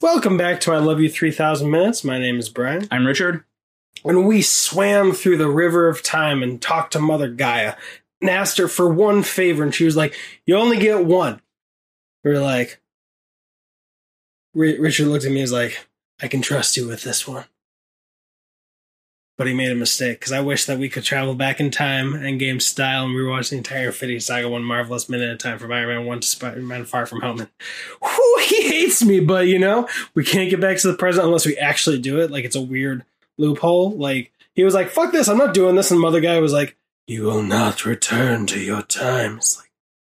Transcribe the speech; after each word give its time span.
Welcome 0.00 0.38
back 0.38 0.60
to 0.60 0.72
I 0.72 0.78
Love 0.78 1.00
You 1.00 1.10
3000 1.10 1.70
Minutes. 1.70 2.04
My 2.04 2.18
name 2.18 2.38
is 2.38 2.48
Brian. 2.48 2.88
I'm 2.90 3.06
Richard. 3.06 3.44
When 4.02 4.24
we 4.24 4.40
swam 4.40 5.12
through 5.12 5.36
the 5.36 5.50
river 5.50 5.88
of 5.88 6.02
time 6.02 6.42
and 6.42 6.60
talked 6.60 6.94
to 6.94 6.98
Mother 6.98 7.28
Gaia 7.28 7.74
and 8.20 8.30
asked 8.30 8.56
her 8.56 8.66
for 8.66 8.88
one 8.88 9.22
favor, 9.22 9.62
and 9.62 9.74
she 9.74 9.84
was 9.84 9.96
like, 9.96 10.14
You 10.46 10.56
only 10.56 10.78
get 10.78 11.04
one. 11.04 11.42
We 12.24 12.30
were 12.30 12.38
like, 12.38 12.80
Ri- 14.54 14.78
Richard 14.78 15.08
looked 15.08 15.26
at 15.26 15.30
me 15.32 15.40
and 15.40 15.44
was 15.44 15.52
like, 15.52 15.86
I 16.22 16.28
can 16.28 16.40
trust 16.40 16.78
you 16.78 16.86
with 16.88 17.02
this 17.02 17.28
one. 17.28 17.44
But 19.40 19.46
he 19.46 19.54
made 19.54 19.72
a 19.72 19.74
mistake 19.74 20.20
because 20.20 20.32
I 20.32 20.40
wish 20.40 20.66
that 20.66 20.78
we 20.78 20.90
could 20.90 21.02
travel 21.02 21.34
back 21.34 21.60
in 21.60 21.70
time 21.70 22.12
and 22.12 22.38
game 22.38 22.60
style 22.60 23.06
and 23.06 23.14
rewatch 23.14 23.48
the 23.48 23.56
entire 23.56 23.86
Infinity 23.86 24.20
Saga 24.20 24.50
one 24.50 24.62
marvelous 24.62 25.08
minute 25.08 25.30
at 25.30 25.34
a 25.36 25.38
time 25.38 25.58
from 25.58 25.72
Iron 25.72 25.88
Man 25.88 26.04
1 26.04 26.20
to 26.20 26.26
Spider 26.26 26.60
Man 26.60 26.84
Far 26.84 27.06
From 27.06 27.22
Home. 27.22 27.40
And 27.40 27.48
whew, 28.02 28.44
he 28.46 28.68
hates 28.68 29.02
me, 29.02 29.18
but 29.18 29.46
you 29.46 29.58
know, 29.58 29.88
we 30.12 30.24
can't 30.24 30.50
get 30.50 30.60
back 30.60 30.76
to 30.76 30.88
the 30.88 30.98
present 30.98 31.24
unless 31.24 31.46
we 31.46 31.56
actually 31.56 31.98
do 31.98 32.20
it. 32.20 32.30
Like 32.30 32.44
it's 32.44 32.54
a 32.54 32.60
weird 32.60 33.02
loophole. 33.38 33.92
Like 33.92 34.30
he 34.52 34.62
was 34.62 34.74
like, 34.74 34.90
fuck 34.90 35.10
this, 35.10 35.26
I'm 35.26 35.38
not 35.38 35.54
doing 35.54 35.74
this. 35.74 35.90
And 35.90 35.98
Mother 35.98 36.20
Gaia 36.20 36.42
was 36.42 36.52
like, 36.52 36.76
You 37.06 37.22
will 37.22 37.42
not 37.42 37.86
return 37.86 38.44
to 38.48 38.60
your 38.60 38.82
time. 38.82 39.38
It's 39.38 39.56
like, 39.56 39.70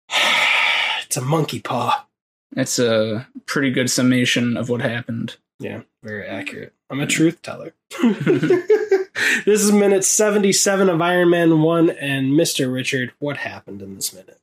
it's 1.05 1.16
a 1.16 1.21
monkey 1.21 1.62
paw. 1.62 2.05
That's 2.52 2.77
a 2.77 3.26
pretty 3.46 3.71
good 3.71 3.90
summation 3.90 4.58
of 4.58 4.68
what 4.68 4.82
happened. 4.82 5.38
Yeah, 5.60 5.84
very 6.04 6.27
accurate. 6.27 6.74
I'm 6.90 6.99
a 6.99 7.08
truth 7.08 7.41
teller. 7.41 7.74
this 9.45 9.62
is 9.62 9.72
minute 9.72 10.03
77 10.03 10.90
of 10.90 11.02
Iron 11.02 11.30
Man 11.30 11.62
1 11.62 11.90
and 11.91 12.31
Mr. 12.31 12.71
Richard. 12.73 13.13
What 13.20 13.38
happened 13.38 13.81
in 13.81 13.95
this 13.95 14.13
minute? 14.13 14.40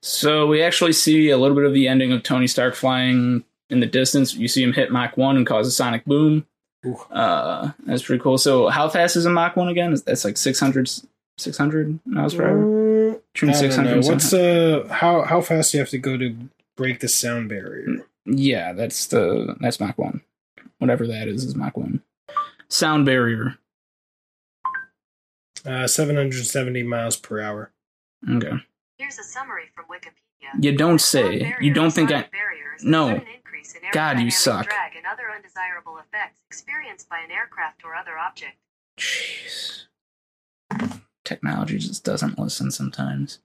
So 0.00 0.46
we 0.46 0.62
actually 0.62 0.92
see 0.92 1.30
a 1.30 1.38
little 1.38 1.56
bit 1.56 1.64
of 1.64 1.72
the 1.74 1.88
ending 1.88 2.12
of 2.12 2.22
Tony 2.22 2.46
Stark 2.46 2.74
flying 2.74 3.44
in 3.70 3.80
the 3.80 3.86
distance. 3.86 4.34
You 4.34 4.48
see 4.48 4.62
him 4.62 4.72
hit 4.72 4.90
Mach 4.92 5.16
1 5.16 5.36
and 5.36 5.46
cause 5.46 5.66
a 5.66 5.70
sonic 5.70 6.04
boom. 6.04 6.46
Uh, 7.10 7.72
that's 7.84 8.02
pretty 8.02 8.22
cool. 8.22 8.38
So 8.38 8.68
how 8.68 8.88
fast 8.88 9.16
is 9.16 9.26
a 9.26 9.30
Mach 9.30 9.56
1 9.56 9.68
again? 9.68 9.96
That's 10.06 10.24
like 10.24 10.36
600, 10.36 10.90
600 11.36 12.00
miles 12.06 12.34
per 12.34 12.48
hour? 12.48 12.56
Mm, 12.56 13.20
Between 13.32 13.50
I 13.50 13.52
don't 13.54 13.60
600 13.60 14.00
know. 14.00 14.08
What's 14.08 14.32
uh 14.32 14.88
how 14.90 15.22
how 15.22 15.40
fast 15.40 15.72
do 15.72 15.78
you 15.78 15.82
have 15.82 15.90
to 15.90 15.98
go 15.98 16.16
to 16.16 16.36
break 16.76 17.00
the 17.00 17.08
sound 17.08 17.48
barrier? 17.48 18.04
Yeah, 18.24 18.72
that's 18.72 19.06
the 19.06 19.56
that's 19.60 19.80
Mach 19.80 19.98
1. 19.98 20.22
Whatever 20.78 21.06
that 21.08 21.26
is 21.28 21.44
is 21.44 21.56
Mach 21.56 21.76
1. 21.76 22.00
Sound 22.68 23.04
barrier. 23.06 23.58
Uh 25.68 25.86
770 25.86 26.82
miles 26.82 27.16
per 27.16 27.40
hour. 27.40 27.72
Okay. 28.28 28.52
Here's 28.96 29.18
a 29.18 29.22
summary 29.22 29.64
from 29.74 29.84
Wikipedia. 29.84 30.62
You 30.64 30.76
don't 30.76 31.00
say. 31.00 31.54
You 31.60 31.72
don't 31.72 31.90
think 31.92 32.10
I 32.10 32.26
No. 32.82 33.08
include 33.08 33.28
an 33.28 33.34
increase 33.34 33.74
in 33.74 33.82
God, 33.92 34.18
you 34.20 34.30
suck. 34.30 34.66
Drag 34.66 34.96
and 34.96 35.06
other 35.06 35.24
undesirable 35.34 35.98
effects 35.98 36.40
experienced 36.50 37.08
by 37.08 37.18
an 37.18 37.30
aircraft 37.30 37.84
or 37.84 37.94
other 37.94 38.18
object. 38.18 38.56
Jeez. 38.98 39.84
Technology 41.24 41.78
just 41.78 42.04
doesn't 42.04 42.38
listen 42.38 42.70
sometimes. 42.70 43.40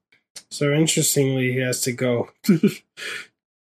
So 0.50 0.72
interestingly, 0.72 1.52
he 1.52 1.60
has 1.60 1.82
to 1.82 1.92
go 1.92 2.32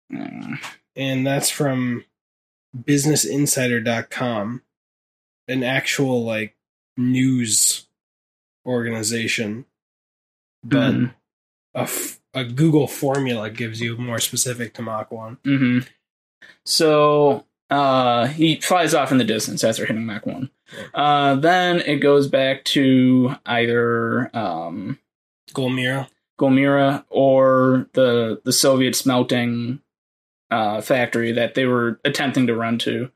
yeah. 0.09 0.55
And 0.95 1.25
that's 1.25 1.50
from 1.50 2.05
businessinsider.com, 2.77 4.61
an 5.48 5.64
actual 5.64 6.23
like 6.23 6.55
news 6.98 7.87
organization. 8.66 9.66
But 10.64 10.93
Mhm. 10.93 11.14
a, 11.76 11.80
f- 11.82 12.20
a 12.33 12.44
Google 12.44 12.88
formula 12.88 13.49
gives 13.49 13.82
you 13.82 13.98
more 13.98 14.20
specific 14.20 14.73
to 14.76 14.82
Mach 14.82 15.11
1. 15.11 15.38
hmm 15.44 15.80
So 16.66 17.45
uh, 17.70 18.27
he 18.27 18.60
flies 18.60 18.94
off 18.94 19.11
in 19.11 19.17
the 19.17 19.23
distance 19.23 19.64
after 19.64 19.86
hitting 19.86 20.05
Mach 20.05 20.26
1. 20.26 20.49
Uh, 20.93 21.36
then 21.36 21.82
it 21.82 21.98
goes 21.98 22.27
back 22.27 22.64
to 22.66 23.36
either 23.45 24.36
um, 24.36 24.99
Gulmira. 25.54 26.08
Gulmira 26.39 27.05
or 27.10 27.88
the 27.93 28.42
the 28.43 28.52
Soviet 28.52 28.95
smelting 28.95 29.80
uh, 30.49 30.82
factory 30.82 31.32
that 31.32 31.54
they 31.54 31.66
were 31.66 31.99
attempting 32.04 32.48
to 32.48 32.55
run 32.55 32.80
to. 32.80 33.11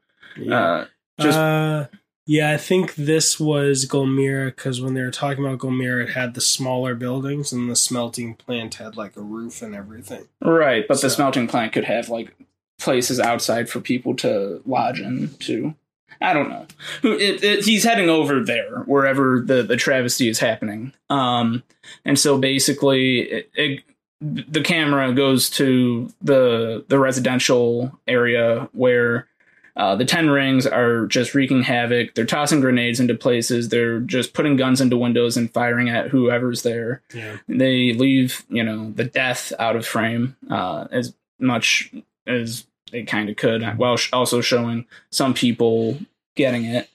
Uh, 0.51 0.85
just 1.19 1.37
uh, 1.37 1.87
yeah, 2.27 2.51
I 2.51 2.57
think 2.57 2.95
this 2.95 3.39
was 3.39 3.85
Gulmira 3.85 4.47
because 4.47 4.81
when 4.81 4.93
they 4.93 5.01
were 5.01 5.11
talking 5.11 5.45
about 5.45 5.59
Gulmira, 5.59 6.03
it 6.03 6.09
had 6.09 6.33
the 6.33 6.41
smaller 6.41 6.93
buildings 6.93 7.53
and 7.53 7.69
the 7.69 7.75
smelting 7.75 8.35
plant 8.35 8.75
had 8.75 8.97
like 8.97 9.15
a 9.15 9.21
roof 9.21 9.61
and 9.61 9.73
everything. 9.73 10.27
right, 10.41 10.85
but 10.85 11.01
the 11.01 11.09
smelting 11.09 11.47
plant 11.47 11.71
could 11.71 11.85
have 11.85 12.09
like 12.09 12.35
places 12.79 13.17
outside 13.21 13.69
for 13.69 13.79
people 13.79 14.13
to 14.17 14.61
lodge 14.65 14.99
in 14.99 15.29
too. 15.39 15.73
I 16.19 16.33
don't 16.33 16.49
know. 16.49 16.67
It, 17.03 17.43
it, 17.43 17.65
he's 17.65 17.85
heading 17.85 18.09
over 18.09 18.43
there, 18.43 18.79
wherever 18.79 19.39
the, 19.39 19.63
the 19.63 19.77
travesty 19.77 20.27
is 20.27 20.39
happening. 20.39 20.93
Um, 21.09 21.63
and 22.03 22.19
so 22.19 22.37
basically, 22.37 23.19
it, 23.19 23.51
it, 23.55 23.83
the 24.19 24.61
camera 24.61 25.13
goes 25.13 25.49
to 25.51 26.11
the 26.21 26.83
the 26.87 26.99
residential 26.99 27.97
area 28.07 28.67
where 28.73 29.27
uh, 29.77 29.95
the 29.95 30.03
Ten 30.05 30.29
Rings 30.29 30.65
are 30.67 31.05
just 31.07 31.33
wreaking 31.35 31.61
havoc. 31.61 32.15
They're 32.15 32.25
tossing 32.25 32.59
grenades 32.59 32.99
into 32.99 33.13
places. 33.15 33.69
They're 33.69 33.99
just 34.01 34.33
putting 34.33 34.57
guns 34.57 34.81
into 34.81 34.97
windows 34.97 35.37
and 35.37 35.53
firing 35.53 35.87
at 35.87 36.09
whoever's 36.09 36.63
there 36.63 37.01
Yeah. 37.13 37.37
they 37.47 37.93
leave 37.93 38.43
you 38.49 38.63
know 38.63 38.91
the 38.91 39.03
death 39.05 39.53
out 39.59 39.75
of 39.75 39.85
frame 39.85 40.35
uh, 40.49 40.87
as 40.91 41.13
much 41.39 41.93
as 42.25 42.65
they 42.91 43.03
kind 43.03 43.29
of 43.29 43.35
could 43.37 43.63
while 43.77 43.97
sh- 43.97 44.09
also 44.11 44.41
showing 44.41 44.85
some 45.11 45.33
people 45.33 45.99
getting 46.35 46.65
it 46.65 46.89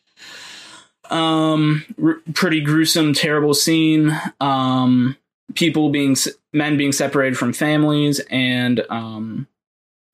um 1.10 1.84
r- 2.02 2.20
pretty 2.34 2.60
gruesome 2.60 3.12
terrible 3.12 3.54
scene 3.54 4.10
um 4.40 5.16
people 5.54 5.90
being 5.90 6.16
men 6.52 6.76
being 6.76 6.92
separated 6.92 7.36
from 7.36 7.52
families 7.52 8.20
and 8.30 8.84
um 8.88 9.46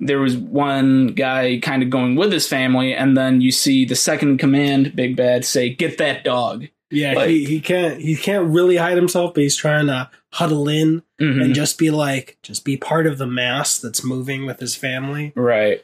there 0.01 0.21
was 0.21 0.37
one 0.37 1.09
guy 1.09 1.59
kind 1.61 1.83
of 1.83 1.91
going 1.91 2.15
with 2.17 2.33
his 2.33 2.47
family 2.47 2.95
and 2.95 3.17
then 3.17 3.41
you 3.41 3.51
see 3.51 3.85
the 3.85 3.97
second 3.97 4.39
command 4.39 4.95
big 4.95 5.17
bad 5.17 5.45
say 5.45 5.69
get 5.75 5.99
that 5.99 6.23
dog 6.25 6.69
Yeah, 6.91 7.15
Like- 7.15 7.29
he, 7.31 7.45
he 7.45 7.61
can't 7.61 8.01
he 8.01 8.17
can't 8.17 8.49
really 8.49 8.77
hide 8.77 8.97
himself, 8.97 9.35
but 9.35 9.43
he's 9.43 9.57
trying 9.57 9.87
to 9.89 10.09
huddle 10.33 10.69
in 10.69 11.03
Mhm. 11.21 11.43
and 11.43 11.55
just 11.55 11.79
be 11.79 11.91
like 11.91 12.39
just 12.43 12.65
be 12.65 12.77
part 12.77 13.07
of 13.07 13.19
the 13.19 13.27
mass 13.27 13.79
that's 13.79 14.05
moving 14.05 14.47
with 14.47 14.61
his 14.61 14.75
family. 14.77 15.33
right 15.35 15.83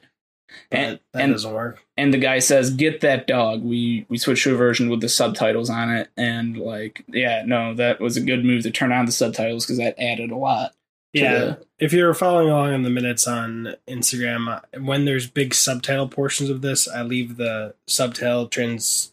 But 0.70 0.78
And- 0.78 0.98
that 1.12 1.22
and- 1.22 1.32
doesn't 1.32 1.52
work. 1.52 1.82
and 1.96 2.14
the 2.14 2.18
guy 2.18 2.38
says 2.38 2.70
get 2.70 3.00
that 3.00 3.26
dog 3.26 3.62
we 3.64 4.06
we 4.08 4.16
switched 4.18 4.44
to 4.44 4.54
a 4.54 4.56
version 4.56 4.88
with 4.88 5.00
the 5.00 5.08
subtitles 5.08 5.68
on 5.70 5.90
it 5.90 6.08
and 6.16 6.56
like 6.56 7.04
yeah 7.08 7.42
no 7.44 7.74
that 7.74 8.00
was 8.00 8.16
a 8.16 8.20
good 8.20 8.44
move 8.44 8.62
to 8.62 8.70
turn 8.70 8.92
on 8.92 9.06
the 9.06 9.12
subtitles 9.12 9.64
because 9.66 9.78
that 9.78 9.98
added 10.00 10.30
a 10.30 10.36
lot 10.36 10.72
Yeah. 11.14 11.32
the- 11.38 11.66
If 11.78 11.92
you're 11.92 12.14
following 12.14 12.48
along 12.50 12.74
in 12.74 12.82
the 12.82 12.90
minutes 12.90 13.26
on 13.26 13.76
Instagram, 13.88 14.48
uh, 14.56 14.80
when 14.80 15.04
there's 15.04 15.26
big 15.28 15.54
subtitle 15.54 16.08
portions 16.08 16.50
of 16.50 16.60
this, 16.62 16.86
I 16.88 17.02
leave 17.02 17.36
the 17.36 17.74
subtitle 17.86 18.46
trans 18.48 19.12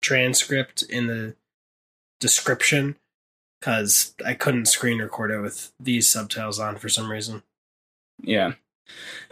transcript 0.00 0.82
in 0.82 1.06
the 1.06 1.34
description 2.20 2.96
because 3.60 4.14
I 4.24 4.34
couldn't 4.34 4.66
screen 4.66 4.98
record 4.98 5.30
it 5.30 5.40
with 5.40 5.72
these 5.78 6.10
subtitles 6.10 6.58
on 6.58 6.76
for 6.76 6.88
some 6.88 7.10
reason. 7.10 7.42
yeah 8.22 8.52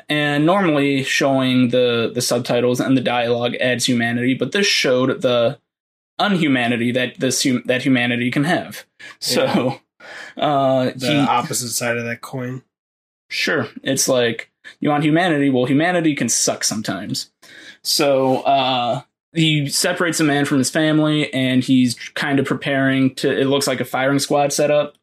and 0.09 0.47
normally 0.47 1.03
showing 1.05 1.69
the 1.69 2.11
the 2.15 2.23
subtitles 2.23 2.81
and 2.81 2.97
the 2.97 3.01
dialogue 3.03 3.55
adds 3.57 3.87
humanity 3.87 4.33
but 4.35 4.53
this 4.53 4.67
showed 4.67 5.23
the 5.23 5.59
unhumanity 6.19 6.91
that 6.93 7.19
this 7.21 7.43
hum- 7.45 7.63
that 7.67 7.83
humanity 7.83 8.31
can 8.31 8.45
have 8.45 8.85
so 9.21 9.81
uh 10.41 10.91
The 10.97 11.07
he, 11.13 11.19
opposite 11.19 11.69
side 11.71 11.97
of 11.99 12.05
that 12.05 12.21
coin. 12.23 12.63
sure. 13.29 13.69
It's 13.83 14.09
like 14.09 14.51
you 14.81 14.89
want 14.91 15.05
humanity? 15.05 15.51
Well 15.51 15.67
humanity 15.67 16.15
can 16.15 16.29
suck 16.29 16.65
sometimes. 16.65 17.31
So 17.83 18.39
uh 18.43 19.03
he 19.33 19.69
separates 19.69 20.19
a 20.19 20.25
man 20.25 20.45
from 20.45 20.59
his 20.59 20.71
family 20.71 21.33
and 21.33 21.63
he's 21.63 21.95
kind 22.15 22.41
of 22.41 22.47
preparing 22.47 23.15
to 23.17 23.31
it 23.31 23.45
looks 23.45 23.67
like 23.69 23.81
a 23.81 23.85
firing 23.85 24.19
squad 24.19 24.53
setup 24.53 24.97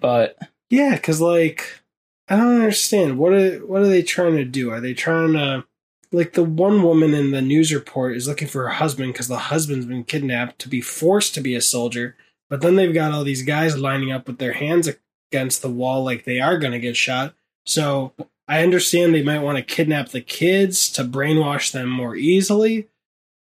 but 0.00 0.36
Yeah, 0.70 0.94
because 0.94 1.20
like 1.20 1.80
I 2.28 2.36
don't 2.36 2.54
understand. 2.60 3.18
What 3.18 3.32
are 3.32 3.58
what 3.66 3.82
are 3.82 3.88
they 3.88 4.02
trying 4.02 4.36
to 4.36 4.44
do? 4.44 4.70
Are 4.70 4.80
they 4.80 4.94
trying 4.94 5.32
to 5.34 5.64
like 6.12 6.32
the 6.34 6.44
one 6.44 6.82
woman 6.82 7.14
in 7.14 7.30
the 7.30 7.42
news 7.42 7.72
report 7.74 8.16
is 8.16 8.28
looking 8.28 8.48
for 8.48 8.62
her 8.62 8.68
husband 8.74 9.12
because 9.12 9.28
the 9.28 9.38
husband's 9.38 9.86
been 9.86 10.04
kidnapped 10.04 10.58
to 10.60 10.68
be 10.68 10.80
forced 10.80 11.34
to 11.34 11.40
be 11.40 11.54
a 11.54 11.60
soldier, 11.60 12.16
But 12.52 12.60
then 12.60 12.76
they've 12.76 12.92
got 12.92 13.12
all 13.12 13.24
these 13.24 13.44
guys 13.44 13.78
lining 13.78 14.12
up 14.12 14.26
with 14.26 14.36
their 14.36 14.52
hands 14.52 14.86
against 15.32 15.62
the 15.62 15.70
wall 15.70 16.04
like 16.04 16.24
they 16.24 16.38
are 16.38 16.58
going 16.58 16.74
to 16.74 16.78
get 16.78 16.98
shot. 16.98 17.32
So 17.64 18.12
I 18.46 18.62
understand 18.62 19.14
they 19.14 19.22
might 19.22 19.40
want 19.40 19.56
to 19.56 19.64
kidnap 19.64 20.10
the 20.10 20.20
kids 20.20 20.90
to 20.90 21.02
brainwash 21.02 21.72
them 21.72 21.88
more 21.88 22.14
easily. 22.14 22.88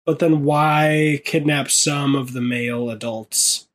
But 0.07 0.19
then 0.19 0.43
why 0.43 1.23
kidnap 1.25 1.71
some 1.71 2.17
of 2.17 2.33
the 2.33 2.41
male 2.41 2.91
adults 2.91 3.69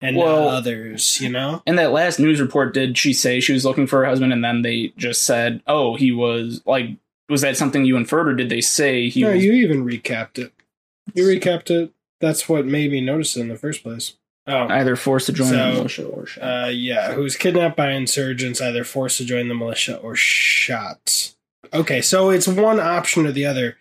and 0.00 0.16
Well- 0.16 0.44
not 0.44 0.54
others, 0.54 1.20
you 1.20 1.28
know? 1.28 1.60
In 1.66 1.74
that 1.74 1.90
last 1.90 2.20
news 2.20 2.40
report, 2.40 2.72
did 2.72 2.96
she 2.96 3.12
say 3.12 3.40
she 3.40 3.54
was 3.54 3.64
looking 3.64 3.88
for 3.88 3.98
her 3.98 4.04
husband, 4.04 4.32
and 4.32 4.44
then 4.44 4.62
they 4.62 4.92
just 4.96 5.22
said, 5.24 5.60
"Oh, 5.66 5.96
he 5.96 6.12
was 6.12 6.62
like." 6.64 6.90
Was 7.28 7.40
that 7.40 7.56
something 7.56 7.84
you 7.84 7.96
inferred, 7.96 8.28
or 8.28 8.34
did 8.34 8.48
they 8.48 8.60
say 8.60 9.08
he 9.08 9.22
no, 9.22 9.32
was? 9.32 9.44
you 9.44 9.52
even 9.54 9.84
recapped 9.84 10.38
it. 10.38 10.52
You 11.14 11.24
recapped 11.24 11.68
it. 11.68 11.90
That's 12.20 12.48
what 12.48 12.64
made 12.64 12.92
me 12.92 13.00
notice 13.00 13.36
it 13.36 13.40
in 13.40 13.48
the 13.48 13.56
first 13.56 13.82
place. 13.82 14.14
Oh, 14.48 14.66
Either 14.68 14.96
forced 14.96 15.26
to 15.26 15.32
join 15.32 15.48
So, 15.48 15.56
the 15.56 15.72
militia 15.74 16.04
or 16.06 16.26
shot. 16.26 16.42
uh, 16.42 16.68
yeah, 16.68 17.12
who 17.12 17.22
was 17.22 17.36
kidnapped 17.36 17.76
by 17.76 17.92
insurgents, 17.92 18.60
either 18.62 18.82
forced 18.82 19.18
to 19.18 19.24
join 19.24 19.48
the 19.48 19.54
militia 19.54 19.98
or 19.98 20.16
shot. 20.16 21.32
Okay, 21.72 22.00
so 22.00 22.30
it's 22.30 22.48
one 22.48 22.80
option 22.80 23.26
or 23.26 23.32
the 23.32 23.44
other. 23.44 23.76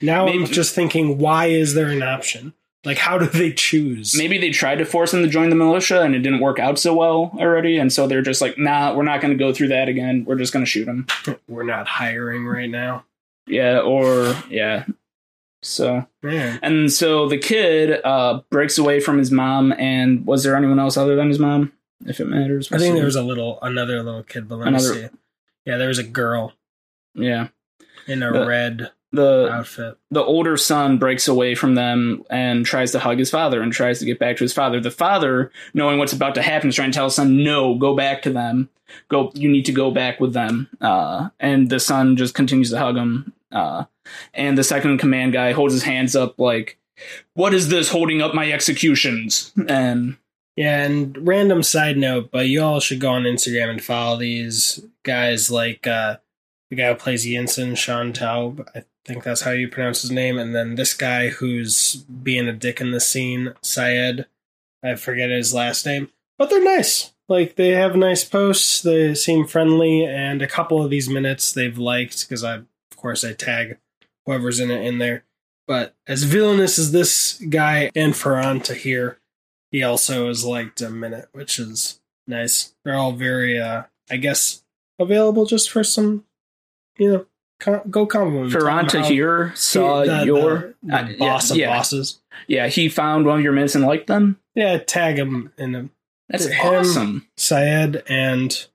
Now 0.00 0.26
I'm 0.28 0.46
just 0.46 0.74
thinking, 0.74 1.18
why 1.18 1.46
is 1.46 1.74
there 1.74 1.88
an 1.88 2.02
option? 2.02 2.54
Like, 2.84 2.98
how 2.98 3.18
do 3.18 3.26
they 3.26 3.52
choose? 3.52 4.16
Maybe 4.16 4.38
they 4.38 4.50
tried 4.50 4.76
to 4.78 4.84
force 4.84 5.12
him 5.14 5.22
to 5.22 5.28
join 5.28 5.50
the 5.50 5.56
militia, 5.56 6.02
and 6.02 6.14
it 6.14 6.20
didn't 6.20 6.40
work 6.40 6.58
out 6.58 6.78
so 6.78 6.94
well 6.94 7.32
already, 7.38 7.76
and 7.78 7.92
so 7.92 8.06
they're 8.08 8.22
just 8.22 8.40
like, 8.40 8.58
"Nah, 8.58 8.94
we're 8.94 9.04
not 9.04 9.20
going 9.20 9.36
to 9.36 9.38
go 9.44 9.52
through 9.52 9.68
that 9.68 9.88
again. 9.88 10.24
We're 10.24 10.36
just 10.36 10.52
going 10.52 10.64
to 10.64 10.70
shoot 10.70 10.88
him." 10.88 11.06
we're 11.48 11.62
not 11.62 11.86
hiring 11.86 12.44
right 12.46 12.70
now. 12.70 13.04
Yeah, 13.46 13.80
or 13.80 14.34
yeah. 14.50 14.84
So 15.64 16.06
Man, 16.22 16.58
and 16.62 16.92
so 16.92 17.28
the 17.28 17.38
kid 17.38 18.00
uh 18.04 18.40
breaks 18.50 18.78
away 18.78 18.98
from 19.00 19.18
his 19.18 19.30
mom, 19.30 19.72
and 19.72 20.26
was 20.26 20.42
there 20.42 20.56
anyone 20.56 20.78
else 20.80 20.96
other 20.96 21.14
than 21.16 21.28
his 21.28 21.38
mom? 21.38 21.72
If 22.04 22.18
it 22.18 22.26
matters, 22.26 22.70
I 22.72 22.78
think 22.78 22.96
there 22.96 23.04
was 23.04 23.14
a 23.16 23.22
little, 23.22 23.60
another 23.62 24.02
little 24.02 24.24
kid, 24.24 24.48
but 24.48 24.58
let 24.58 24.68
Another- 24.68 24.94
me 24.94 25.00
see. 25.02 25.08
Yeah, 25.64 25.76
there 25.76 25.86
was 25.88 25.98
a 26.00 26.04
girl 26.04 26.52
yeah. 27.14 27.48
in 28.08 28.24
a 28.24 28.32
The- 28.32 28.44
red 28.46 28.90
The 29.12 29.48
outfit. 29.52 29.98
the 30.10 30.24
older 30.24 30.56
son 30.56 30.98
breaks 30.98 31.28
away 31.28 31.54
from 31.54 31.76
them 31.76 32.24
and 32.28 32.66
tries 32.66 32.90
to 32.92 32.98
hug 32.98 33.18
his 33.20 33.30
father 33.30 33.62
and 33.62 33.72
tries 33.72 34.00
to 34.00 34.04
get 34.04 34.18
back 34.18 34.38
to 34.38 34.44
his 34.44 34.52
father. 34.52 34.80
The 34.80 34.90
father, 34.90 35.52
knowing 35.74 35.98
what's 36.00 36.12
about 36.12 36.34
to 36.34 36.42
happen, 36.42 36.70
is 36.70 36.74
trying 36.74 36.90
to 36.90 36.94
tell 36.96 37.04
his 37.04 37.14
son, 37.14 37.44
"No, 37.44 37.76
go 37.76 37.94
back 37.94 38.22
to 38.22 38.30
them. 38.32 38.68
Go. 39.08 39.30
You 39.34 39.48
need 39.48 39.66
to 39.66 39.72
go 39.72 39.92
back 39.92 40.18
with 40.18 40.32
them." 40.32 40.68
Uh, 40.80 41.28
and 41.38 41.70
the 41.70 41.78
son 41.78 42.16
just 42.16 42.34
continues 42.34 42.70
to 42.70 42.78
hug 42.80 42.96
him. 42.96 43.32
Uh, 43.52 43.84
and 44.34 44.56
the 44.56 44.64
second 44.64 44.92
in 44.92 44.98
command 44.98 45.32
guy 45.32 45.52
holds 45.52 45.74
his 45.74 45.82
hands 45.84 46.16
up 46.16 46.38
like, 46.38 46.78
"What 47.34 47.54
is 47.54 47.68
this 47.68 47.90
holding 47.90 48.22
up 48.22 48.34
my 48.34 48.50
executions?" 48.50 49.52
And 49.68 50.16
Yeah, 50.56 50.84
and 50.84 51.16
random 51.26 51.62
side 51.62 51.96
note, 51.96 52.30
but 52.30 52.46
you 52.48 52.62
all 52.62 52.78
should 52.80 53.00
go 53.00 53.10
on 53.10 53.22
Instagram 53.22 53.70
and 53.70 53.82
follow 53.82 54.18
these 54.18 54.84
guys 55.02 55.50
like 55.50 55.86
uh 55.86 56.18
the 56.70 56.76
guy 56.76 56.88
who 56.88 56.94
plays 56.94 57.26
Yinsen, 57.26 57.76
Shaun 57.76 58.12
Toub. 58.12 58.66
I 58.74 58.84
think 59.04 59.24
that's 59.24 59.42
how 59.42 59.50
you 59.50 59.68
pronounce 59.68 60.02
his 60.02 60.10
name. 60.10 60.38
And 60.38 60.54
then 60.54 60.74
this 60.74 60.94
guy 60.94 61.28
who's 61.28 61.96
being 61.96 62.48
a 62.48 62.52
dick 62.52 62.80
in 62.80 62.92
the 62.92 63.00
scene, 63.00 63.54
Sayed. 63.62 64.26
I 64.82 64.94
forget 64.96 65.30
his 65.30 65.54
last 65.54 65.86
name. 65.86 66.10
But 66.38 66.50
they're 66.50 66.64
nice. 66.64 67.12
Like 67.28 67.56
they 67.56 67.70
have 67.70 67.94
nice 67.94 68.24
posts, 68.24 68.82
they 68.82 69.14
seem 69.14 69.46
friendly, 69.46 70.04
and 70.04 70.42
a 70.42 70.46
couple 70.48 70.82
of 70.82 70.90
these 70.90 71.08
minutes 71.08 71.52
they've 71.52 71.78
liked 71.78 72.26
because 72.26 72.42
I 72.44 72.62
course 73.02 73.24
I 73.24 73.32
tag 73.32 73.78
whoever's 74.26 74.60
in 74.60 74.70
it 74.70 74.84
in 74.84 74.98
there. 74.98 75.24
But 75.66 75.94
as 76.06 76.24
villainous 76.24 76.78
as 76.78 76.92
this 76.92 77.40
guy 77.48 77.90
and 77.94 78.14
Faran 78.14 78.66
here, 78.74 79.18
he 79.70 79.82
also 79.82 80.28
has 80.28 80.44
liked 80.44 80.80
a 80.80 80.90
minute, 80.90 81.28
which 81.32 81.58
is 81.58 82.00
nice. 82.26 82.74
They're 82.84 82.94
all 82.94 83.12
very, 83.12 83.58
uh, 83.58 83.84
I 84.10 84.16
guess, 84.16 84.64
available 84.98 85.46
just 85.46 85.70
for 85.70 85.84
some, 85.84 86.24
you 86.98 87.12
know, 87.12 87.26
com- 87.60 87.82
go 87.90 88.06
compliment. 88.06 88.52
Faran 88.52 89.04
here 89.04 89.52
saw 89.54 90.04
the, 90.04 90.24
your 90.24 90.74
the, 90.82 90.94
uh, 90.94 91.06
the 91.06 91.16
yeah, 91.18 91.36
of 91.36 91.56
yeah, 91.56 91.76
bosses. 91.76 92.20
yeah. 92.48 92.66
He 92.68 92.88
found 92.88 93.24
one 93.24 93.38
of 93.38 93.44
your 93.44 93.52
minutes 93.52 93.74
and 93.74 93.84
liked 93.84 94.08
them. 94.08 94.38
Yeah, 94.54 94.78
tag 94.78 95.18
him 95.18 95.52
in 95.56 95.72
them. 95.72 95.90
That's 96.28 96.46
Him- 96.46 96.74
awesome. 96.74 97.28
Sayed 97.36 98.02
and 98.08 98.66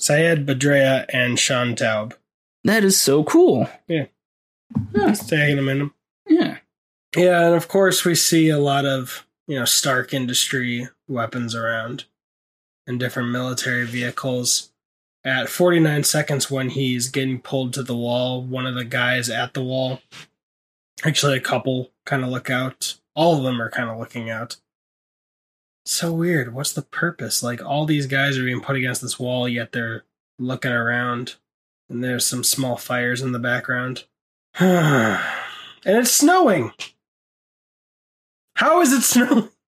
Sayed 0.00 0.46
Badreya 0.46 1.06
and 1.12 1.38
Shaun 1.38 1.76
Toub. 1.76 2.14
That 2.64 2.84
is 2.84 3.00
so 3.00 3.24
cool. 3.24 3.68
He's 3.88 4.06
tagging 5.26 5.56
them 5.56 5.68
in 5.68 5.78
them. 5.78 5.94
Yeah. 6.28 6.58
Yeah, 7.16 7.46
and 7.46 7.54
of 7.54 7.68
course 7.68 8.04
we 8.04 8.14
see 8.14 8.48
a 8.48 8.58
lot 8.58 8.86
of 8.86 9.26
you 9.46 9.58
know 9.58 9.64
Stark 9.64 10.14
Industry 10.14 10.88
weapons 11.08 11.54
around 11.54 12.04
and 12.86 12.98
different 12.98 13.30
military 13.30 13.86
vehicles. 13.86 14.70
At 15.24 15.48
49 15.48 16.02
seconds, 16.02 16.50
when 16.50 16.70
he's 16.70 17.08
getting 17.08 17.40
pulled 17.40 17.74
to 17.74 17.84
the 17.84 17.96
wall, 17.96 18.42
one 18.42 18.66
of 18.66 18.74
the 18.74 18.84
guys 18.84 19.30
at 19.30 19.54
the 19.54 19.62
wall, 19.62 20.00
actually 21.04 21.36
a 21.36 21.40
couple, 21.40 21.92
kind 22.04 22.24
of 22.24 22.30
look 22.30 22.50
out. 22.50 22.98
All 23.14 23.36
of 23.36 23.44
them 23.44 23.62
are 23.62 23.70
kind 23.70 23.88
of 23.88 23.98
looking 23.98 24.30
out. 24.30 24.56
So 25.84 26.12
weird. 26.12 26.52
What's 26.52 26.72
the 26.72 26.82
purpose? 26.82 27.40
Like 27.42 27.64
all 27.64 27.86
these 27.86 28.06
guys 28.06 28.36
are 28.36 28.44
being 28.44 28.60
put 28.60 28.74
against 28.74 29.00
this 29.00 29.18
wall, 29.18 29.48
yet 29.48 29.70
they're 29.70 30.02
looking 30.40 30.72
around, 30.72 31.36
and 31.92 32.02
there's 32.02 32.26
some 32.26 32.42
small 32.44 32.76
fires 32.76 33.20
in 33.22 33.32
the 33.32 33.38
background. 33.38 34.04
and 34.58 35.18
it's 35.84 36.10
snowing. 36.12 36.72
How 38.56 38.80
is 38.80 38.92
it 38.92 39.02
snowing? 39.02 39.48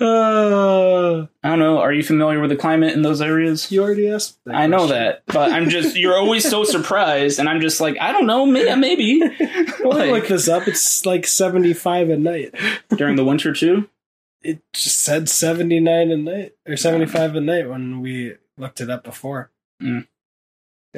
Uh, 0.00 1.26
I 1.42 1.48
don't 1.48 1.58
know. 1.58 1.78
Are 1.78 1.92
you 1.92 2.02
familiar 2.02 2.40
with 2.40 2.50
the 2.50 2.56
climate 2.56 2.94
in 2.94 3.02
those 3.02 3.20
areas? 3.20 3.70
you 3.70 3.82
already 3.82 4.08
asked. 4.08 4.38
I 4.50 4.66
know 4.66 4.86
that, 4.88 5.22
but 5.26 5.52
I'm 5.52 5.68
just, 5.68 5.96
you're 5.98 6.16
always 6.16 6.48
so 6.48 6.64
surprised, 6.64 7.38
and 7.38 7.48
I'm 7.48 7.60
just 7.60 7.80
like, 7.80 7.96
I 8.00 8.12
don't 8.12 8.26
know, 8.26 8.46
may- 8.46 8.74
maybe. 8.76 9.20
Me 9.20 9.30
Like- 9.84 10.10
look 10.10 10.28
this 10.28 10.48
up. 10.48 10.66
It's 10.66 11.04
like 11.06 11.26
75 11.26 12.10
at 12.10 12.18
night. 12.18 12.54
During 12.96 13.16
the 13.16 13.24
winter, 13.24 13.52
too? 13.52 13.88
It 14.42 14.60
just 14.72 14.98
said 15.02 15.28
79 15.28 16.10
at 16.10 16.18
night 16.18 16.52
or 16.66 16.76
75 16.76 17.36
at 17.36 17.42
night 17.42 17.68
when 17.68 18.00
we 18.00 18.34
looked 18.58 18.80
it 18.80 18.90
up 18.90 19.04
before. 19.04 19.50
Mm. 19.82 20.06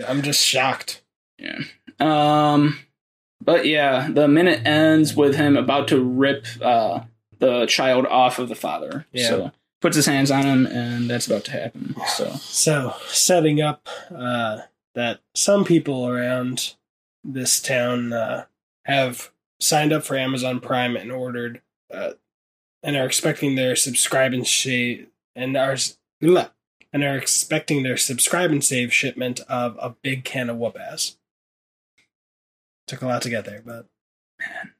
I'm 0.06 0.22
just 0.22 0.44
shocked. 0.44 1.02
Yeah. 1.38 1.58
Um, 1.98 2.78
but 3.40 3.66
yeah, 3.66 4.08
the 4.10 4.28
minute 4.28 4.66
ends 4.66 5.14
with 5.14 5.36
him 5.36 5.56
about 5.56 5.88
to 5.88 6.02
rip 6.02 6.46
uh, 6.60 7.00
the 7.38 7.66
child 7.66 8.06
off 8.06 8.38
of 8.38 8.48
the 8.48 8.54
father. 8.54 9.06
Yeah. 9.12 9.28
So 9.28 9.52
puts 9.80 9.96
his 9.96 10.06
hands 10.06 10.30
on 10.30 10.44
him, 10.44 10.66
and 10.66 11.08
that's 11.08 11.26
about 11.26 11.44
to 11.44 11.50
happen. 11.52 11.94
So 12.08 12.30
So, 12.36 12.94
setting 13.08 13.60
up 13.60 13.88
uh, 14.14 14.60
that 14.94 15.20
some 15.34 15.64
people 15.64 16.08
around 16.08 16.74
this 17.22 17.60
town 17.60 18.12
uh, 18.12 18.46
have 18.84 19.30
signed 19.60 19.92
up 19.92 20.04
for 20.04 20.16
Amazon 20.16 20.60
Prime 20.60 20.96
and 20.96 21.12
ordered 21.12 21.60
uh, 21.92 22.12
and 22.82 22.96
are 22.96 23.06
expecting 23.06 23.54
their 23.54 23.76
subscribe 23.76 24.32
and 24.32 24.46
and 25.34 25.56
are 25.56 25.76
and 26.96 27.04
are 27.04 27.18
expecting 27.18 27.82
their 27.82 27.98
subscribe 27.98 28.50
and 28.50 28.64
save 28.64 28.90
shipment 28.90 29.40
of 29.50 29.76
a 29.82 29.90
big 29.90 30.24
can 30.24 30.48
of 30.48 30.56
whoop 30.56 30.78
ass. 30.80 31.18
Took 32.86 33.02
a 33.02 33.06
lot 33.06 33.20
to 33.20 33.28
get 33.28 33.44
there, 33.44 33.62
but 33.62 33.84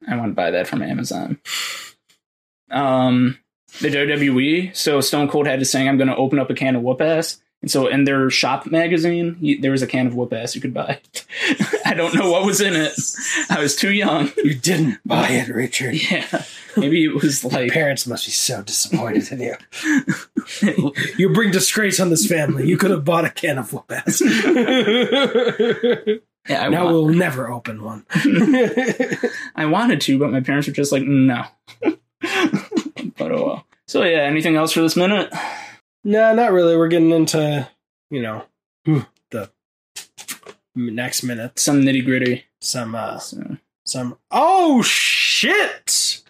I 0.07 0.15
want 0.17 0.31
to 0.31 0.35
buy 0.35 0.49
that 0.49 0.67
from 0.67 0.81
Amazon. 0.81 1.39
Um, 2.71 3.37
the 3.81 3.89
WWE. 3.89 4.75
So 4.75 4.99
Stone 4.99 5.27
Cold 5.27 5.45
had 5.45 5.59
to 5.59 5.65
saying, 5.65 5.87
"I'm 5.87 5.97
going 5.97 6.07
to 6.07 6.15
open 6.15 6.39
up 6.39 6.49
a 6.49 6.55
can 6.55 6.75
of 6.75 6.81
whoop 6.81 7.01
ass." 7.01 7.39
And 7.61 7.69
so 7.69 7.85
in 7.85 8.05
their 8.05 8.31
shop 8.31 8.65
magazine, 8.65 9.37
you, 9.39 9.61
there 9.61 9.71
was 9.71 9.83
a 9.83 9.87
can 9.87 10.07
of 10.07 10.15
whoop 10.15 10.33
ass 10.33 10.55
you 10.55 10.61
could 10.61 10.73
buy. 10.73 10.99
I 11.85 11.93
don't 11.93 12.15
know 12.15 12.31
what 12.31 12.45
was 12.45 12.61
in 12.61 12.75
it. 12.75 12.93
I 13.51 13.59
was 13.59 13.75
too 13.75 13.91
young. 13.91 14.31
you 14.37 14.55
didn't 14.55 14.99
buy 15.05 15.29
it, 15.29 15.49
Richard. 15.49 15.93
Yeah, 16.09 16.45
maybe 16.75 17.05
it 17.05 17.13
was 17.13 17.43
like 17.43 17.71
Parents 17.71 18.07
must 18.07 18.25
be 18.25 18.31
so 18.31 18.63
disappointed 18.63 19.31
in 19.31 19.41
you. 19.41 19.55
you 21.17 21.29
bring 21.33 21.51
disgrace 21.51 21.99
on 21.99 22.09
this 22.09 22.27
family. 22.27 22.67
You 22.67 22.77
could 22.77 22.91
have 22.91 23.05
bought 23.05 23.25
a 23.25 23.29
can 23.29 23.57
of 23.57 23.73
whoop 23.73 23.91
ass. 23.91 24.21
yeah, 26.47 26.65
I, 26.65 26.69
now 26.69 26.87
we'll 26.87 27.09
never 27.09 27.51
open 27.51 27.83
one. 27.83 28.05
I 29.55 29.65
wanted 29.65 30.01
to, 30.01 30.19
but 30.19 30.31
my 30.31 30.41
parents 30.41 30.67
were 30.67 30.73
just 30.73 30.91
like, 30.91 31.03
no. 31.03 31.45
but 31.81 33.31
oh 33.31 33.45
well. 33.45 33.67
So 33.87 34.03
yeah, 34.03 34.19
anything 34.19 34.55
else 34.55 34.71
for 34.71 34.81
this 34.81 34.95
minute? 34.95 35.33
no, 36.03 36.33
not 36.33 36.51
really. 36.51 36.75
We're 36.75 36.87
getting 36.87 37.11
into, 37.11 37.69
you 38.09 38.21
know, 38.21 38.45
the 39.31 39.49
next 40.75 41.23
minute. 41.23 41.59
Some 41.59 41.81
nitty 41.81 42.05
gritty. 42.05 42.45
Some, 42.61 42.95
uh, 42.95 43.19
So, 43.19 43.57
some. 43.85 44.17
Oh 44.31 44.81
shit! 44.81 46.21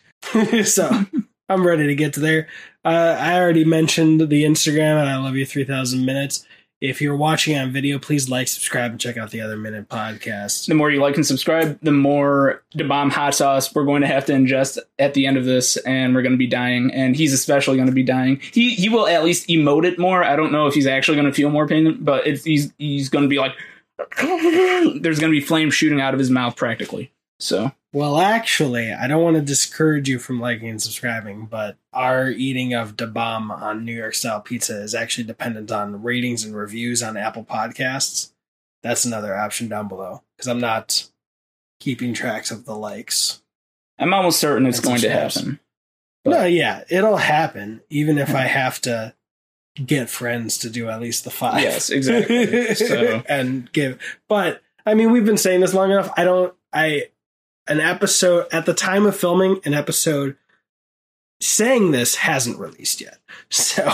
so 0.64 1.06
I'm 1.50 1.66
ready 1.66 1.88
to 1.88 1.96
get 1.96 2.14
to 2.14 2.20
there. 2.20 2.48
Uh, 2.88 3.18
I 3.20 3.38
already 3.38 3.66
mentioned 3.66 4.22
the 4.22 4.46
Instagram, 4.46 4.98
and 4.98 5.10
I 5.10 5.18
love 5.18 5.36
you. 5.36 5.46
Three 5.46 5.66
thousand 5.66 6.06
minutes. 6.06 6.46
If 6.80 7.02
you're 7.02 7.18
watching 7.18 7.58
on 7.58 7.74
video, 7.74 8.00
please 8.00 8.30
like, 8.30 8.48
subscribe, 8.48 8.92
and 8.92 9.00
check 9.00 9.18
out 9.18 9.32
the 9.32 9.42
other 9.42 9.58
minute 9.58 9.90
podcast. 9.90 10.68
The 10.68 10.74
more 10.74 10.90
you 10.90 11.02
like 11.02 11.18
and 11.18 11.26
subscribe, 11.26 11.80
the 11.82 11.92
more 11.92 12.64
the 12.76 12.86
bomb 12.86 13.10
hot 13.10 13.36
sauce 13.36 13.76
we're 13.76 13.84
going 13.84 14.04
to 14.04 14.08
have 14.08 14.24
to 14.28 14.32
ingest 14.32 14.78
at 15.00 15.16
the 15.16 15.28
end 15.28 15.36
of 15.36 15.44
this, 15.44 15.76
and 15.76 16.16
we're 16.16 16.22
going 16.22 16.32
to 16.32 16.38
be 16.38 16.48
dying. 16.48 16.90
And 16.94 17.14
he's 17.14 17.34
especially 17.34 17.76
going 17.76 17.90
to 17.90 17.94
be 17.94 18.04
dying. 18.04 18.40
He 18.54 18.74
he 18.76 18.88
will 18.88 19.06
at 19.06 19.26
least 19.26 19.50
emote 19.50 19.84
it 19.84 20.00
more. 20.00 20.24
I 20.24 20.38
don't 20.38 20.54
know 20.54 20.68
if 20.68 20.74
he's 20.74 20.88
actually 20.88 21.18
going 21.18 21.28
to 21.28 21.34
feel 21.34 21.50
more 21.50 21.68
pain, 21.68 21.98
but 22.00 22.26
it's, 22.26 22.46
he's 22.46 22.72
he's 22.78 23.10
going 23.10 23.24
to 23.24 23.30
be 23.30 23.40
like, 23.40 23.52
there's 24.18 25.20
going 25.20 25.34
to 25.34 25.40
be 25.40 25.42
flame 25.42 25.72
shooting 25.72 26.00
out 26.00 26.14
of 26.14 26.20
his 26.20 26.30
mouth 26.30 26.56
practically. 26.56 27.12
So 27.38 27.74
Well, 27.94 28.18
actually, 28.20 28.92
I 28.92 29.08
don't 29.08 29.24
want 29.24 29.38
to 29.38 29.42
discourage 29.42 30.10
you 30.10 30.20
from 30.20 30.40
liking 30.42 30.70
and 30.70 30.82
subscribing, 30.82 31.46
but 31.46 31.78
our 31.94 32.30
eating 32.30 32.74
of 32.74 32.98
Da 32.98 33.06
Bomb 33.06 33.50
on 33.50 33.86
New 33.86 33.94
York 33.96 34.14
style 34.14 34.42
pizza 34.42 34.82
is 34.82 34.94
actually 34.94 35.24
dependent 35.24 35.72
on 35.72 36.04
ratings 36.04 36.44
and 36.44 36.56
reviews 36.56 37.02
on 37.02 37.16
Apple 37.18 37.46
Podcasts. 37.46 38.34
That's 38.84 39.06
another 39.06 39.36
option 39.36 39.68
down 39.70 39.88
below 39.88 40.22
because 40.36 40.48
I'm 40.48 40.60
not 40.60 41.08
keeping 41.80 42.14
tracks 42.14 42.52
of 42.52 42.66
the 42.66 42.76
likes. 42.76 43.42
I'm 43.98 44.14
almost 44.14 44.40
certain 44.40 44.68
it's 44.68 44.80
going 44.80 45.00
to 45.02 45.10
happen. 45.10 45.60
But- 46.24 46.32
no, 46.32 46.46
yeah, 46.46 46.84
it'll 46.90 47.18
happen, 47.18 47.82
even 47.90 48.18
if 48.18 48.36
I 48.36 48.44
have 48.44 48.82
to 48.82 49.14
get 49.84 50.10
friends 50.10 50.58
to 50.60 50.70
do 50.70 50.90
at 50.90 51.00
least 51.00 51.24
the 51.24 51.30
five. 51.32 51.62
Yes, 51.62 51.90
exactly. 51.90 52.74
So- 52.76 53.24
and 53.30 53.72
give. 53.72 53.98
But 54.28 54.62
I 54.86 54.94
mean, 54.94 55.12
we've 55.12 55.26
been 55.26 55.38
saying 55.38 55.62
this 55.62 55.74
long 55.74 55.90
enough. 55.92 56.12
I 56.18 56.26
don't. 56.26 56.54
I 56.74 57.06
an 57.68 57.80
episode 57.80 58.48
at 58.52 58.66
the 58.66 58.74
time 58.74 59.06
of 59.06 59.16
filming 59.16 59.60
an 59.66 59.74
episode 59.74 60.36
saying 61.40 61.92
this 61.92 62.16
hasn't 62.16 62.60
released 62.60 63.02
yet, 63.02 63.20
so 63.50 63.92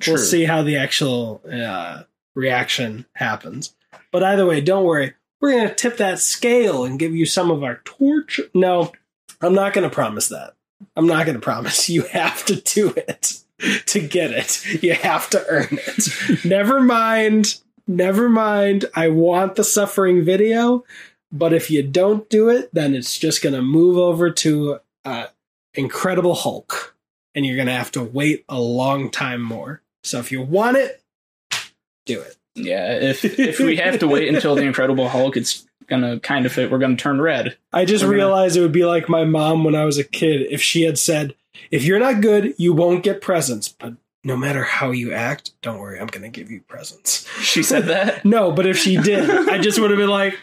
True. 0.00 0.14
we'll 0.14 0.18
see 0.22 0.44
how 0.44 0.62
the 0.62 0.76
actual 0.76 1.40
uh, 1.50 2.02
reaction 2.34 3.06
happens. 3.14 3.74
But 4.10 4.22
either 4.22 4.46
way, 4.46 4.60
don't 4.60 4.84
worry. 4.84 5.14
We're 5.40 5.52
gonna 5.52 5.74
tip 5.74 5.96
that 5.96 6.20
scale 6.20 6.84
and 6.84 6.98
give 6.98 7.14
you 7.14 7.26
some 7.26 7.50
of 7.50 7.64
our 7.64 7.80
torch. 7.84 8.40
No, 8.54 8.92
I'm 9.40 9.54
not 9.54 9.72
gonna 9.72 9.90
promise 9.90 10.28
that. 10.28 10.54
I'm 10.96 11.06
not 11.06 11.26
gonna 11.26 11.40
promise. 11.40 11.88
You 11.88 12.02
have 12.02 12.44
to 12.46 12.56
do 12.56 12.94
it 12.96 13.40
to 13.86 14.00
get 14.00 14.30
it. 14.30 14.82
You 14.82 14.94
have 14.94 15.28
to 15.30 15.44
earn 15.48 15.68
it. 15.70 16.44
never 16.44 16.80
mind. 16.80 17.60
Never 17.88 18.28
mind. 18.28 18.84
I 18.94 19.08
want 19.08 19.56
the 19.56 19.64
suffering 19.64 20.24
video, 20.24 20.84
but 21.32 21.52
if 21.52 21.70
you 21.70 21.82
don't 21.82 22.28
do 22.28 22.48
it, 22.50 22.68
then 22.72 22.94
it's 22.94 23.18
just 23.18 23.42
gonna 23.42 23.62
move 23.62 23.96
over 23.96 24.30
to 24.30 24.78
uh, 25.04 25.26
Incredible 25.74 26.34
Hulk, 26.34 26.94
and 27.34 27.46
you're 27.46 27.56
gonna 27.56 27.72
have 27.76 27.92
to 27.92 28.02
wait 28.02 28.44
a 28.48 28.60
long 28.60 29.10
time 29.10 29.42
more. 29.42 29.82
So 30.04 30.18
if 30.18 30.30
you 30.30 30.42
want 30.42 30.76
it, 30.76 31.00
do 32.06 32.20
it. 32.20 32.36
Yeah, 32.54 32.92
if 32.98 33.24
if 33.24 33.58
we 33.58 33.76
have 33.76 33.98
to 34.00 34.08
wait 34.08 34.28
until 34.32 34.54
the 34.54 34.62
Incredible 34.62 35.08
Hulk, 35.08 35.36
it's 35.36 35.66
gonna 35.86 36.20
kind 36.20 36.44
of 36.46 36.52
fit. 36.52 36.70
We're 36.70 36.78
gonna 36.78 36.96
turn 36.96 37.20
red. 37.20 37.56
I 37.72 37.84
just 37.84 38.04
We're 38.04 38.10
gonna- 38.10 38.24
realized 38.26 38.56
it 38.56 38.60
would 38.60 38.72
be 38.72 38.84
like 38.84 39.08
my 39.08 39.24
mom 39.24 39.64
when 39.64 39.74
I 39.74 39.84
was 39.84 39.98
a 39.98 40.04
kid 40.04 40.46
if 40.50 40.60
she 40.60 40.82
had 40.82 40.98
said, 40.98 41.34
"If 41.70 41.84
you're 41.84 41.98
not 41.98 42.20
good, 42.20 42.54
you 42.58 42.72
won't 42.74 43.02
get 43.02 43.22
presents, 43.22 43.68
but 43.68 43.94
no 44.24 44.36
matter 44.36 44.62
how 44.64 44.90
you 44.90 45.12
act, 45.12 45.52
don't 45.62 45.78
worry, 45.78 45.98
I'm 45.98 46.06
going 46.08 46.22
to 46.22 46.28
give 46.28 46.50
you 46.50 46.60
presents." 46.68 47.26
She 47.40 47.62
said 47.62 47.86
that. 47.86 48.24
No, 48.24 48.52
but 48.52 48.66
if 48.66 48.76
she 48.76 48.96
did, 48.96 49.28
I 49.48 49.58
just 49.58 49.80
would 49.80 49.90
have 49.90 49.98
been 49.98 50.08
like, 50.10 50.38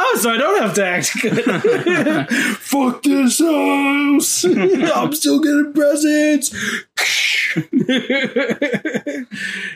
"Oh, 0.00 0.18
so 0.20 0.30
I 0.30 0.36
don't 0.36 0.62
have 0.62 0.74
to 0.74 0.84
act 0.86 1.20
good." 1.20 2.28
Fuck 2.58 3.02
this 3.02 3.38
house. 3.40 4.44
I'm 4.94 5.12
still 5.12 5.40
getting 5.40 5.72
presents. 5.74 6.54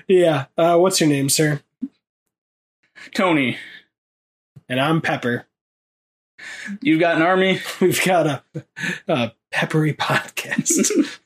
yeah. 0.08 0.46
Uh, 0.56 0.76
what's 0.78 1.00
your 1.00 1.08
name, 1.08 1.28
sir? 1.28 1.60
Tony, 3.14 3.58
And 4.68 4.80
I'm 4.80 5.00
Pepper. 5.00 5.46
you've 6.80 7.00
got 7.00 7.16
an 7.16 7.22
army. 7.22 7.60
We've 7.80 8.02
got 8.04 8.26
a, 8.26 8.42
a 9.08 9.32
peppery 9.50 9.92
podcast. 9.94 11.18